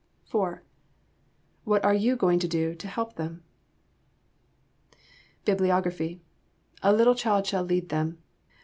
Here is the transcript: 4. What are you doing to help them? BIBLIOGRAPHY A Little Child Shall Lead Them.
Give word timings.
4. 0.23 0.63
What 1.63 1.85
are 1.85 1.93
you 1.93 2.15
doing 2.15 2.39
to 2.39 2.87
help 2.87 3.17
them? 3.17 3.43
BIBLIOGRAPHY 5.45 6.19
A 6.81 6.91
Little 6.91 7.13
Child 7.13 7.45
Shall 7.45 7.63
Lead 7.65 7.89
Them. 7.89 8.17